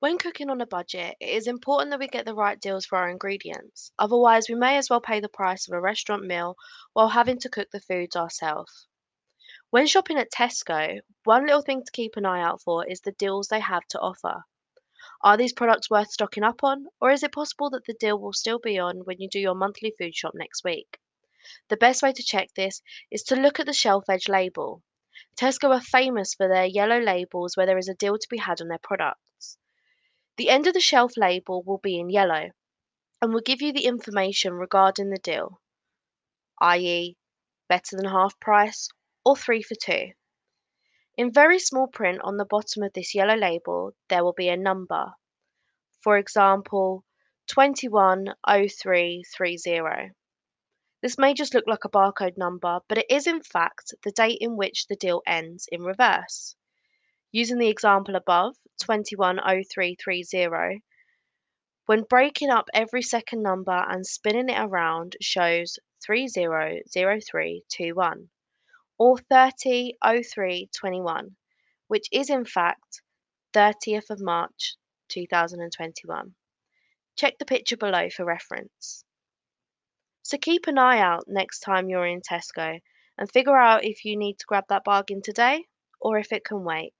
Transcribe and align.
When 0.00 0.16
cooking 0.16 0.48
on 0.48 0.62
a 0.62 0.66
budget, 0.66 1.18
it 1.20 1.28
is 1.28 1.46
important 1.46 1.90
that 1.90 2.00
we 2.00 2.08
get 2.08 2.24
the 2.24 2.34
right 2.34 2.58
deals 2.58 2.86
for 2.86 2.96
our 2.96 3.10
ingredients. 3.10 3.92
Otherwise, 3.98 4.48
we 4.48 4.54
may 4.54 4.78
as 4.78 4.88
well 4.88 5.02
pay 5.02 5.20
the 5.20 5.28
price 5.28 5.68
of 5.68 5.74
a 5.74 5.80
restaurant 5.80 6.24
meal 6.24 6.56
while 6.94 7.08
having 7.08 7.38
to 7.40 7.50
cook 7.50 7.68
the 7.70 7.82
foods 7.82 8.16
ourselves. 8.16 8.86
When 9.68 9.86
shopping 9.86 10.16
at 10.16 10.32
Tesco, 10.32 11.00
one 11.24 11.44
little 11.44 11.60
thing 11.60 11.84
to 11.84 11.92
keep 11.92 12.16
an 12.16 12.24
eye 12.24 12.40
out 12.40 12.62
for 12.62 12.86
is 12.86 13.02
the 13.02 13.12
deals 13.12 13.48
they 13.48 13.60
have 13.60 13.86
to 13.88 14.00
offer. 14.00 14.44
Are 15.22 15.36
these 15.36 15.52
products 15.52 15.90
worth 15.90 16.10
stocking 16.10 16.44
up 16.44 16.64
on, 16.64 16.86
or 16.98 17.10
is 17.10 17.22
it 17.22 17.32
possible 17.32 17.68
that 17.68 17.84
the 17.84 17.92
deal 17.92 18.18
will 18.18 18.32
still 18.32 18.58
be 18.58 18.78
on 18.78 19.00
when 19.00 19.20
you 19.20 19.28
do 19.28 19.38
your 19.38 19.54
monthly 19.54 19.94
food 19.98 20.14
shop 20.14 20.32
next 20.34 20.64
week? 20.64 20.98
The 21.68 21.76
best 21.76 22.02
way 22.02 22.14
to 22.14 22.22
check 22.22 22.54
this 22.54 22.80
is 23.10 23.22
to 23.24 23.36
look 23.36 23.60
at 23.60 23.66
the 23.66 23.74
shelf 23.74 24.08
edge 24.08 24.30
label. 24.30 24.82
Tesco 25.36 25.68
are 25.68 25.82
famous 25.82 26.32
for 26.32 26.48
their 26.48 26.64
yellow 26.64 26.98
labels 26.98 27.54
where 27.54 27.66
there 27.66 27.76
is 27.76 27.90
a 27.90 27.94
deal 27.94 28.16
to 28.16 28.28
be 28.30 28.38
had 28.38 28.62
on 28.62 28.68
their 28.68 28.80
products. 28.82 29.29
The 30.40 30.48
end 30.48 30.66
of 30.66 30.72
the 30.72 30.80
shelf 30.80 31.18
label 31.18 31.62
will 31.62 31.76
be 31.76 32.00
in 32.00 32.08
yellow 32.08 32.52
and 33.20 33.34
will 33.34 33.42
give 33.42 33.60
you 33.60 33.74
the 33.74 33.84
information 33.84 34.54
regarding 34.54 35.10
the 35.10 35.18
deal, 35.18 35.60
i.e., 36.62 37.18
better 37.68 37.94
than 37.94 38.06
half 38.06 38.40
price 38.40 38.88
or 39.22 39.36
three 39.36 39.60
for 39.60 39.74
two. 39.74 40.12
In 41.14 41.30
very 41.30 41.58
small 41.58 41.88
print 41.88 42.22
on 42.24 42.38
the 42.38 42.46
bottom 42.46 42.82
of 42.82 42.94
this 42.94 43.14
yellow 43.14 43.36
label, 43.36 43.92
there 44.08 44.24
will 44.24 44.32
be 44.32 44.48
a 44.48 44.56
number. 44.56 45.12
For 46.00 46.16
example, 46.16 47.04
210330. 47.48 50.12
This 51.02 51.18
may 51.18 51.34
just 51.34 51.52
look 51.52 51.66
like 51.66 51.84
a 51.84 51.90
barcode 51.90 52.38
number, 52.38 52.80
but 52.88 52.96
it 52.96 53.10
is 53.10 53.26
in 53.26 53.42
fact 53.42 53.92
the 54.04 54.10
date 54.10 54.38
in 54.40 54.56
which 54.56 54.86
the 54.86 54.96
deal 54.96 55.20
ends 55.26 55.68
in 55.70 55.82
reverse. 55.82 56.56
Using 57.30 57.58
the 57.58 57.68
example 57.68 58.16
above, 58.16 58.56
210330, 58.80 60.82
when 61.86 62.02
breaking 62.02 62.50
up 62.50 62.68
every 62.74 63.02
second 63.02 63.42
number 63.42 63.84
and 63.88 64.06
spinning 64.06 64.48
it 64.48 64.58
around 64.58 65.16
shows 65.20 65.78
300321 66.04 68.28
or 68.98 69.18
300321, 69.18 71.36
which 71.88 72.08
is 72.12 72.30
in 72.30 72.44
fact 72.44 73.02
30th 73.52 74.10
of 74.10 74.20
March 74.20 74.76
2021. 75.08 76.34
Check 77.16 77.38
the 77.38 77.44
picture 77.44 77.76
below 77.76 78.08
for 78.08 78.24
reference. 78.24 79.04
So 80.22 80.38
keep 80.38 80.68
an 80.68 80.78
eye 80.78 81.00
out 81.00 81.24
next 81.26 81.60
time 81.60 81.88
you're 81.88 82.06
in 82.06 82.20
Tesco 82.20 82.80
and 83.18 83.30
figure 83.30 83.56
out 83.56 83.84
if 83.84 84.04
you 84.04 84.16
need 84.16 84.38
to 84.38 84.46
grab 84.46 84.64
that 84.68 84.84
bargain 84.84 85.22
today 85.22 85.64
or 86.00 86.18
if 86.18 86.32
it 86.32 86.44
can 86.44 86.62
wait. 86.62 86.94